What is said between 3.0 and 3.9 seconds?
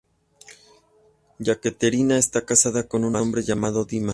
un hombre llamado